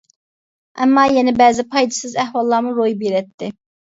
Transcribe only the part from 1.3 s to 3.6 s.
بەزىدە پايدىسىز ئەھۋاللارمۇ روي بېرەتتى.